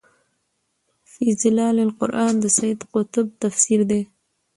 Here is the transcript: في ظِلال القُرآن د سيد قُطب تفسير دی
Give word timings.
في 1.11 1.25
ظِلال 1.41 1.77
القُرآن 1.87 2.33
د 2.43 2.45
سيد 2.57 2.79
قُطب 2.93 3.25
تفسير 3.43 3.79
دی 3.89 4.01